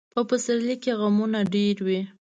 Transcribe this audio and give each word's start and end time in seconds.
په 0.13 0.21
پسرلي 0.29 0.75
کې 0.83 0.91
غمونه 0.99 1.39
ډېر 1.53 1.75
وي. 1.85 2.01